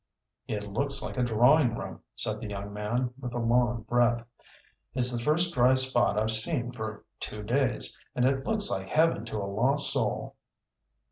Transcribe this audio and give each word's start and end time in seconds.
"It 0.47 0.67
looks 0.67 1.03
like 1.03 1.15
a 1.19 1.23
drawing 1.23 1.75
room," 1.75 2.01
said 2.15 2.39
the 2.39 2.49
young 2.49 2.73
man, 2.73 3.13
with 3.19 3.35
a 3.35 3.39
long 3.39 3.83
breath. 3.83 4.25
"It's 4.95 5.15
the 5.15 5.23
first 5.23 5.53
dry 5.53 5.75
spot 5.75 6.17
I've 6.19 6.31
seen 6.31 6.71
for 6.71 7.05
two 7.19 7.43
days, 7.43 7.99
and 8.15 8.25
it 8.25 8.43
looks 8.43 8.71
like 8.71 8.89
Heaven 8.89 9.25
to 9.25 9.37
a 9.37 9.45
lost 9.45 9.93
soul." 9.93 10.37